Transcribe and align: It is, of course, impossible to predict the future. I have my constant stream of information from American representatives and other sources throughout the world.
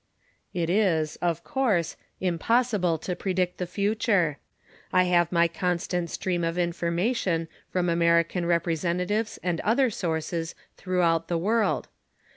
It 0.51 0.67
is, 0.67 1.17
of 1.17 1.43
course, 1.43 1.95
impossible 2.19 2.97
to 2.97 3.15
predict 3.15 3.59
the 3.59 3.67
future. 3.67 4.39
I 4.91 5.03
have 5.03 5.31
my 5.31 5.47
constant 5.47 6.09
stream 6.09 6.43
of 6.43 6.57
information 6.57 7.47
from 7.69 7.87
American 7.87 8.47
representatives 8.47 9.37
and 9.43 9.61
other 9.61 9.91
sources 9.91 10.55
throughout 10.75 11.27
the 11.27 11.37
world. 11.37 11.87